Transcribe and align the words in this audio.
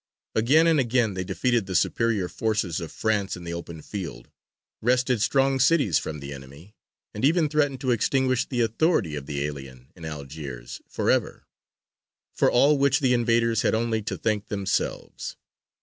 Again 0.33 0.65
and 0.65 0.79
again 0.79 1.13
they 1.13 1.23
defeated 1.23 1.67
the 1.67 1.75
superior 1.75 2.27
forces 2.27 2.79
of 2.79 2.91
France 2.91 3.37
in 3.37 3.43
the 3.43 3.53
open 3.53 3.83
field, 3.83 4.31
wrested 4.81 5.21
strong 5.21 5.59
cities 5.59 5.99
from 5.99 6.19
the 6.19 6.33
enemy, 6.33 6.73
and 7.13 7.23
even 7.23 7.47
threatened 7.47 7.81
to 7.81 7.91
extinguish 7.91 8.47
the 8.47 8.61
authority 8.61 9.15
of 9.15 9.27
the 9.27 9.43
alien 9.45 9.91
in 9.95 10.03
Algiers 10.03 10.81
for 10.87 11.11
ever. 11.11 11.45
For 12.33 12.49
all 12.49 12.79
which 12.79 12.99
the 12.99 13.13
invaders 13.13 13.61
had 13.61 13.75
only 13.75 14.01
to 14.01 14.17
thank 14.17 14.47
themselves. 14.47 15.37